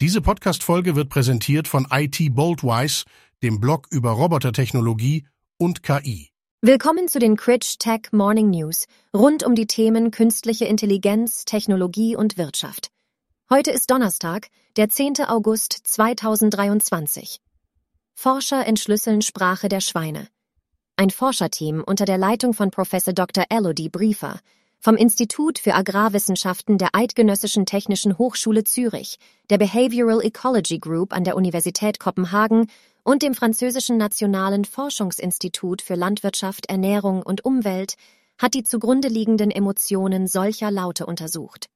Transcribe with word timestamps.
Diese 0.00 0.20
Podcast-Folge 0.20 0.94
wird 0.94 1.08
präsentiert 1.08 1.66
von 1.66 1.88
IT 1.90 2.32
Boldwise, 2.32 3.04
dem 3.42 3.58
Blog 3.58 3.88
über 3.90 4.12
Robotertechnologie 4.12 5.26
und 5.58 5.82
KI. 5.82 6.30
Willkommen 6.62 7.08
zu 7.08 7.18
den 7.18 7.36
Critch 7.36 7.78
Tech 7.78 8.12
Morning 8.12 8.48
News 8.48 8.84
rund 9.12 9.42
um 9.42 9.56
die 9.56 9.66
Themen 9.66 10.12
künstliche 10.12 10.66
Intelligenz, 10.66 11.44
Technologie 11.46 12.14
und 12.14 12.38
Wirtschaft. 12.38 12.92
Heute 13.50 13.72
ist 13.72 13.90
Donnerstag, 13.90 14.46
der 14.76 14.88
10. 14.88 15.14
August 15.26 15.72
2023. 15.82 17.40
Forscher 18.14 18.64
entschlüsseln 18.68 19.20
Sprache 19.20 19.68
der 19.68 19.80
Schweine. 19.80 20.28
Ein 20.94 21.10
Forscherteam 21.10 21.82
unter 21.84 22.04
der 22.04 22.18
Leitung 22.18 22.54
von 22.54 22.70
Professor 22.70 23.14
Dr. 23.14 23.46
Elodie 23.50 23.88
Briefer 23.88 24.38
vom 24.80 24.96
Institut 24.96 25.58
für 25.58 25.74
Agrarwissenschaften 25.74 26.78
der 26.78 26.94
Eidgenössischen 26.94 27.66
Technischen 27.66 28.16
Hochschule 28.16 28.64
Zürich, 28.64 29.18
der 29.50 29.58
Behavioral 29.58 30.20
Ecology 30.22 30.78
Group 30.78 31.12
an 31.12 31.24
der 31.24 31.36
Universität 31.36 31.98
Kopenhagen 31.98 32.70
und 33.02 33.22
dem 33.22 33.34
französischen 33.34 33.96
Nationalen 33.96 34.64
Forschungsinstitut 34.64 35.82
für 35.82 35.94
Landwirtschaft, 35.94 36.66
Ernährung 36.66 37.22
und 37.22 37.44
Umwelt 37.44 37.94
hat 38.38 38.54
die 38.54 38.62
zugrunde 38.62 39.08
liegenden 39.08 39.50
Emotionen 39.50 40.28
solcher 40.28 40.70
Laute 40.70 41.06
untersucht. 41.06 41.68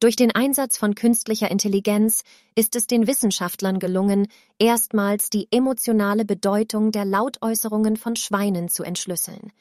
Durch 0.00 0.16
den 0.16 0.34
Einsatz 0.34 0.76
von 0.76 0.94
künstlicher 0.94 1.50
Intelligenz 1.50 2.22
ist 2.54 2.74
es 2.74 2.86
den 2.86 3.06
Wissenschaftlern 3.06 3.78
gelungen, 3.78 4.26
erstmals 4.58 5.30
die 5.30 5.46
emotionale 5.52 6.24
Bedeutung 6.24 6.90
der 6.90 7.04
Lautäußerungen 7.04 7.96
von 7.96 8.16
Schweinen 8.16 8.68
zu 8.68 8.82
entschlüsseln– 8.82 9.52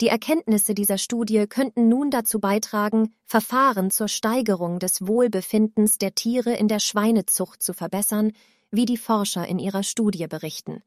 die 0.00 0.08
Erkenntnisse 0.08 0.74
dieser 0.74 0.98
Studie 0.98 1.46
könnten 1.46 1.88
nun 1.88 2.10
dazu 2.10 2.40
beitragen, 2.40 3.14
Verfahren 3.24 3.90
zur 3.90 4.08
Steigerung 4.08 4.80
des 4.80 5.06
Wohlbefindens 5.06 5.98
der 5.98 6.14
Tiere 6.16 6.52
in 6.54 6.66
der 6.66 6.80
Schweinezucht 6.80 7.62
zu 7.62 7.74
verbessern, 7.74 8.32
wie 8.72 8.86
die 8.86 8.96
Forscher 8.96 9.46
in 9.46 9.60
ihrer 9.60 9.84
Studie 9.84 10.26
berichten. 10.26 10.82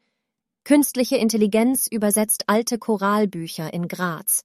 Künstliche 0.65 1.15
Intelligenz 1.15 1.87
übersetzt 1.87 2.49
alte 2.49 2.77
Choralbücher 2.77 3.73
in 3.73 3.87
Graz. 3.87 4.43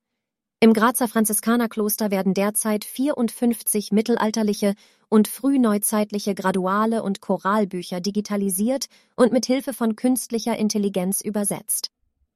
Im 0.60 0.74
Grazer 0.74 1.08
Franziskanerkloster 1.08 2.12
werden 2.12 2.34
derzeit 2.34 2.84
54 2.84 3.90
mittelalterliche 3.90 4.74
und 5.08 5.26
frühneuzeitliche 5.26 6.36
Graduale 6.36 7.02
und 7.02 7.20
Choralbücher 7.20 8.00
digitalisiert 8.00 8.86
und 9.16 9.32
mit 9.32 9.46
Hilfe 9.46 9.72
von 9.72 9.96
künstlicher 9.96 10.56
Intelligenz 10.56 11.20
übersetzt. 11.20 11.90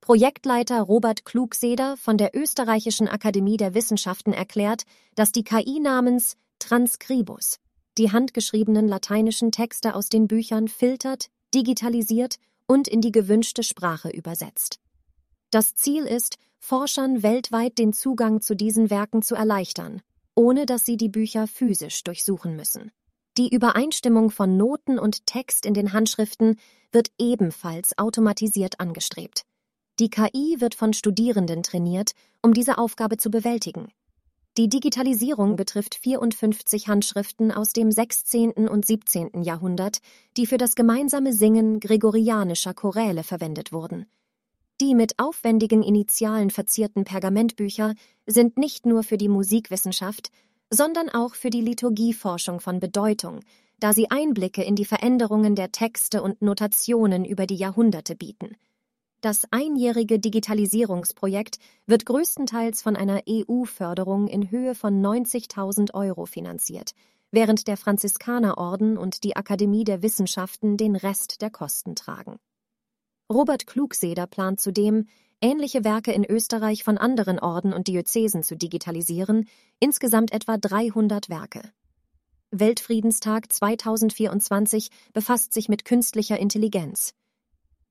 Projektleiter 0.06 0.82
Robert 0.82 1.24
Klugseder 1.24 1.96
von 1.96 2.16
der 2.16 2.30
Österreichischen 2.32 3.08
Akademie 3.08 3.56
der 3.56 3.74
Wissenschaften 3.74 4.32
erklärt, 4.32 4.84
dass 5.16 5.32
die 5.32 5.42
KI 5.42 5.80
namens 5.80 6.36
Transcribus 6.60 7.56
die 7.98 8.12
handgeschriebenen 8.12 8.86
lateinischen 8.86 9.50
Texte 9.50 9.96
aus 9.96 10.08
den 10.08 10.28
Büchern 10.28 10.68
filtert, 10.68 11.26
digitalisiert 11.52 12.36
und 12.68 12.86
in 12.86 13.00
die 13.00 13.10
gewünschte 13.10 13.64
Sprache 13.64 14.08
übersetzt. 14.08 14.78
Das 15.50 15.74
Ziel 15.74 16.04
ist, 16.04 16.36
Forschern 16.60 17.24
weltweit 17.24 17.76
den 17.76 17.92
Zugang 17.92 18.40
zu 18.40 18.54
diesen 18.54 18.90
Werken 18.90 19.22
zu 19.22 19.34
erleichtern, 19.34 20.02
ohne 20.36 20.66
dass 20.66 20.84
sie 20.84 20.96
die 20.96 21.08
Bücher 21.08 21.48
physisch 21.48 22.04
durchsuchen 22.04 22.54
müssen. 22.54 22.92
Die 23.36 23.52
Übereinstimmung 23.52 24.30
von 24.30 24.56
Noten 24.56 25.00
und 25.00 25.26
Text 25.26 25.66
in 25.66 25.74
den 25.74 25.92
Handschriften 25.92 26.60
wird 26.92 27.08
ebenfalls 27.18 27.98
automatisiert 27.98 28.78
angestrebt. 28.78 29.44
Die 29.98 30.10
KI 30.10 30.56
wird 30.58 30.74
von 30.74 30.92
Studierenden 30.92 31.62
trainiert, 31.62 32.12
um 32.42 32.52
diese 32.52 32.76
Aufgabe 32.76 33.16
zu 33.16 33.30
bewältigen. 33.30 33.88
Die 34.58 34.68
Digitalisierung 34.68 35.56
betrifft 35.56 35.94
54 35.94 36.88
Handschriften 36.88 37.50
aus 37.50 37.72
dem 37.72 37.90
16. 37.90 38.52
und 38.52 38.86
17. 38.86 39.42
Jahrhundert, 39.42 39.98
die 40.36 40.46
für 40.46 40.58
das 40.58 40.74
gemeinsame 40.74 41.32
Singen 41.32 41.80
gregorianischer 41.80 42.74
Choräle 42.74 43.22
verwendet 43.22 43.72
wurden. 43.72 44.06
Die 44.82 44.94
mit 44.94 45.18
aufwendigen 45.18 45.82
Initialen 45.82 46.50
verzierten 46.50 47.04
Pergamentbücher 47.04 47.94
sind 48.26 48.58
nicht 48.58 48.84
nur 48.84 49.02
für 49.02 49.16
die 49.16 49.30
Musikwissenschaft, 49.30 50.30
sondern 50.68 51.08
auch 51.08 51.34
für 51.34 51.48
die 51.48 51.62
Liturgieforschung 51.62 52.60
von 52.60 52.80
Bedeutung, 52.80 53.40
da 53.78 53.94
sie 53.94 54.10
Einblicke 54.10 54.62
in 54.62 54.74
die 54.74 54.84
Veränderungen 54.84 55.54
der 55.54 55.72
Texte 55.72 56.22
und 56.22 56.42
Notationen 56.42 57.24
über 57.24 57.46
die 57.46 57.56
Jahrhunderte 57.56 58.14
bieten. 58.14 58.56
Das 59.26 59.42
einjährige 59.50 60.20
Digitalisierungsprojekt 60.20 61.58
wird 61.88 62.06
größtenteils 62.06 62.80
von 62.80 62.94
einer 62.94 63.22
EU-Förderung 63.28 64.28
in 64.28 64.52
Höhe 64.52 64.76
von 64.76 65.04
90.000 65.04 65.94
Euro 65.94 66.26
finanziert, 66.26 66.92
während 67.32 67.66
der 67.66 67.76
Franziskanerorden 67.76 68.96
und 68.96 69.24
die 69.24 69.34
Akademie 69.34 69.82
der 69.82 70.00
Wissenschaften 70.02 70.76
den 70.76 70.94
Rest 70.94 71.42
der 71.42 71.50
Kosten 71.50 71.96
tragen. 71.96 72.36
Robert 73.28 73.66
Klugseder 73.66 74.28
plant 74.28 74.60
zudem, 74.60 75.08
ähnliche 75.40 75.82
Werke 75.82 76.12
in 76.12 76.24
Österreich 76.24 76.84
von 76.84 76.96
anderen 76.96 77.40
Orden 77.40 77.72
und 77.72 77.88
Diözesen 77.88 78.44
zu 78.44 78.56
digitalisieren, 78.56 79.48
insgesamt 79.80 80.30
etwa 80.30 80.56
300 80.56 81.28
Werke. 81.30 81.62
Weltfriedenstag 82.52 83.52
2024 83.52 84.90
befasst 85.12 85.52
sich 85.52 85.68
mit 85.68 85.84
künstlicher 85.84 86.38
Intelligenz. 86.38 87.12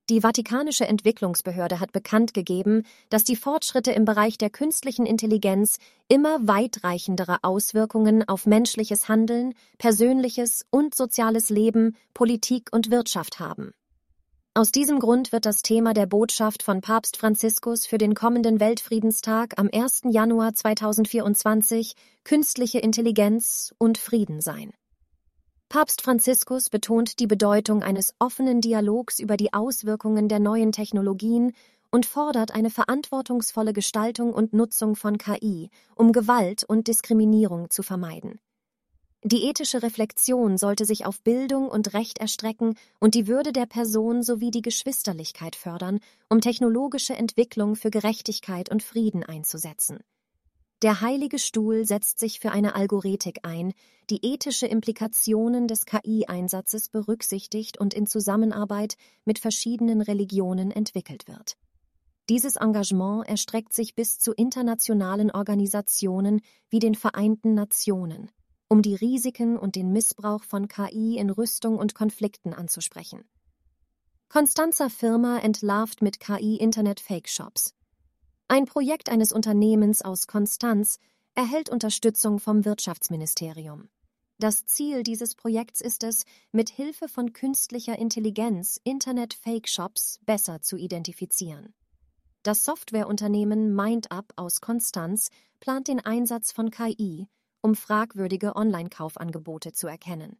Die 0.08 0.20
Vatikanische 0.20 0.86
Entwicklungsbehörde 0.86 1.80
hat 1.80 1.90
bekannt 1.90 2.32
gegeben, 2.32 2.84
dass 3.08 3.24
die 3.24 3.34
Fortschritte 3.34 3.90
im 3.90 4.04
Bereich 4.04 4.38
der 4.38 4.50
künstlichen 4.50 5.04
Intelligenz 5.04 5.78
immer 6.06 6.38
weitreichendere 6.46 7.38
Auswirkungen 7.42 8.26
auf 8.28 8.46
menschliches 8.46 9.08
Handeln, 9.08 9.52
persönliches 9.78 10.64
und 10.70 10.94
soziales 10.94 11.50
Leben, 11.50 11.96
Politik 12.14 12.68
und 12.70 12.92
Wirtschaft 12.92 13.40
haben. 13.40 13.72
Aus 14.54 14.70
diesem 14.70 15.00
Grund 15.00 15.32
wird 15.32 15.44
das 15.44 15.62
Thema 15.62 15.92
der 15.92 16.06
Botschaft 16.06 16.62
von 16.62 16.82
Papst 16.82 17.16
Franziskus 17.16 17.84
für 17.84 17.98
den 17.98 18.14
kommenden 18.14 18.60
Weltfriedenstag 18.60 19.54
am 19.58 19.68
1. 19.72 20.02
Januar 20.04 20.54
2024 20.54 21.94
künstliche 22.22 22.78
Intelligenz 22.78 23.74
und 23.78 23.98
Frieden 23.98 24.40
sein. 24.40 24.72
Papst 25.76 26.00
Franziskus 26.00 26.70
betont 26.70 27.20
die 27.20 27.26
Bedeutung 27.26 27.82
eines 27.82 28.14
offenen 28.18 28.62
Dialogs 28.62 29.18
über 29.18 29.36
die 29.36 29.52
Auswirkungen 29.52 30.26
der 30.26 30.38
neuen 30.38 30.72
Technologien 30.72 31.52
und 31.90 32.06
fordert 32.06 32.54
eine 32.54 32.70
verantwortungsvolle 32.70 33.74
Gestaltung 33.74 34.32
und 34.32 34.54
Nutzung 34.54 34.96
von 34.96 35.18
KI, 35.18 35.68
um 35.94 36.12
Gewalt 36.12 36.64
und 36.64 36.88
Diskriminierung 36.88 37.68
zu 37.68 37.82
vermeiden. 37.82 38.40
Die 39.22 39.44
ethische 39.44 39.82
Reflexion 39.82 40.56
sollte 40.56 40.86
sich 40.86 41.04
auf 41.04 41.20
Bildung 41.20 41.68
und 41.68 41.92
Recht 41.92 42.16
erstrecken 42.20 42.78
und 42.98 43.14
die 43.14 43.26
Würde 43.26 43.52
der 43.52 43.66
Person 43.66 44.22
sowie 44.22 44.50
die 44.50 44.62
Geschwisterlichkeit 44.62 45.56
fördern, 45.56 46.00
um 46.30 46.40
technologische 46.40 47.12
Entwicklung 47.12 47.76
für 47.76 47.90
Gerechtigkeit 47.90 48.70
und 48.70 48.82
Frieden 48.82 49.24
einzusetzen. 49.24 49.98
Der 50.82 51.00
Heilige 51.00 51.38
Stuhl 51.38 51.86
setzt 51.86 52.18
sich 52.18 52.38
für 52.38 52.52
eine 52.52 52.74
Algoretik 52.74 53.40
ein, 53.44 53.72
die 54.10 54.20
ethische 54.22 54.66
Implikationen 54.66 55.68
des 55.68 55.86
KI-Einsatzes 55.86 56.90
berücksichtigt 56.90 57.78
und 57.78 57.94
in 57.94 58.06
Zusammenarbeit 58.06 58.96
mit 59.24 59.38
verschiedenen 59.38 60.02
Religionen 60.02 60.70
entwickelt 60.70 61.28
wird. 61.28 61.56
Dieses 62.28 62.56
Engagement 62.56 63.26
erstreckt 63.26 63.72
sich 63.72 63.94
bis 63.94 64.18
zu 64.18 64.32
internationalen 64.32 65.30
Organisationen 65.30 66.42
wie 66.68 66.80
den 66.80 66.94
Vereinten 66.94 67.54
Nationen, 67.54 68.30
um 68.68 68.82
die 68.82 68.96
Risiken 68.96 69.56
und 69.56 69.76
den 69.76 69.92
Missbrauch 69.92 70.44
von 70.44 70.68
KI 70.68 71.16
in 71.16 71.30
Rüstung 71.30 71.78
und 71.78 71.94
Konflikten 71.94 72.52
anzusprechen. 72.52 73.24
Constanza 74.28 74.90
Firma 74.90 75.38
entlarvt 75.38 76.02
mit 76.02 76.20
KI 76.20 76.56
Internet-Fake-Shops. 76.56 77.75
Ein 78.48 78.66
Projekt 78.66 79.10
eines 79.10 79.32
Unternehmens 79.32 80.02
aus 80.02 80.28
Konstanz 80.28 81.00
erhält 81.34 81.68
Unterstützung 81.68 82.38
vom 82.38 82.64
Wirtschaftsministerium. 82.64 83.88
Das 84.38 84.66
Ziel 84.66 85.02
dieses 85.02 85.34
Projekts 85.34 85.80
ist 85.80 86.04
es, 86.04 86.24
mit 86.52 86.70
Hilfe 86.70 87.08
von 87.08 87.32
künstlicher 87.32 87.98
Intelligenz 87.98 88.80
Internet-Fake-Shops 88.84 90.20
besser 90.24 90.62
zu 90.62 90.76
identifizieren. 90.76 91.74
Das 92.44 92.64
Softwareunternehmen 92.64 93.74
MindUp 93.74 94.32
aus 94.36 94.60
Konstanz 94.60 95.30
plant 95.58 95.88
den 95.88 95.98
Einsatz 95.98 96.52
von 96.52 96.70
KI, 96.70 97.26
um 97.62 97.74
fragwürdige 97.74 98.54
Online-Kaufangebote 98.54 99.72
zu 99.72 99.88
erkennen. 99.88 100.38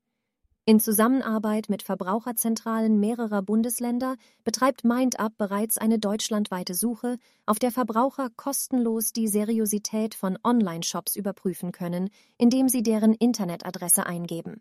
In 0.69 0.81
Zusammenarbeit 0.81 1.69
mit 1.69 1.85
Verbraucherzentralen 1.85 2.99
mehrerer 2.99 3.41
Bundesländer 3.41 4.17
betreibt 4.43 4.83
MindUp 4.83 5.39
bereits 5.39 5.79
eine 5.79 6.01
deutschlandweite 6.01 6.75
Suche, 6.75 7.19
auf 7.47 7.61
der 7.61 7.71
Verbraucher 7.71 8.31
kostenlos 8.35 9.13
die 9.13 9.29
Seriosität 9.29 10.17
von 10.17 10.37
Online-Shops 10.43 11.15
überprüfen 11.15 11.71
können, 11.71 12.11
indem 12.37 12.69
sie 12.69 12.83
deren 12.83 13.15
Internetadresse 13.15 14.07
eingeben. 14.07 14.61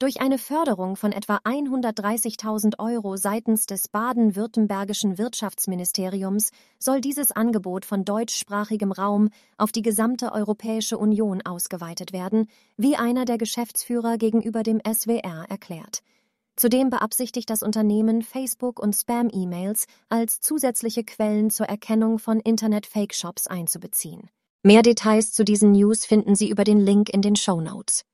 Durch 0.00 0.22
eine 0.22 0.38
Förderung 0.38 0.96
von 0.96 1.12
etwa 1.12 1.36
130.000 1.44 2.78
Euro 2.78 3.18
seitens 3.18 3.66
des 3.66 3.88
baden-württembergischen 3.88 5.18
Wirtschaftsministeriums 5.18 6.52
soll 6.78 7.02
dieses 7.02 7.32
Angebot 7.32 7.84
von 7.84 8.06
deutschsprachigem 8.06 8.92
Raum 8.92 9.28
auf 9.58 9.72
die 9.72 9.82
gesamte 9.82 10.32
Europäische 10.32 10.96
Union 10.96 11.42
ausgeweitet 11.42 12.14
werden, 12.14 12.46
wie 12.78 12.96
einer 12.96 13.26
der 13.26 13.36
Geschäftsführer 13.36 14.16
gegenüber 14.16 14.62
dem 14.62 14.80
SWR 14.90 15.44
erklärt. 15.50 16.00
Zudem 16.56 16.88
beabsichtigt 16.88 17.50
das 17.50 17.62
Unternehmen, 17.62 18.22
Facebook 18.22 18.80
und 18.80 18.94
Spam-E-Mails 18.94 19.84
als 20.08 20.40
zusätzliche 20.40 21.04
Quellen 21.04 21.50
zur 21.50 21.66
Erkennung 21.66 22.18
von 22.18 22.40
Internet-Fake-Shops 22.40 23.48
einzubeziehen. 23.48 24.30
Mehr 24.62 24.80
Details 24.80 25.32
zu 25.32 25.44
diesen 25.44 25.72
News 25.72 26.06
finden 26.06 26.36
Sie 26.36 26.48
über 26.48 26.64
den 26.64 26.80
Link 26.80 27.10
in 27.10 27.20
den 27.20 27.36
Show 27.36 27.60
Notes. 27.60 28.06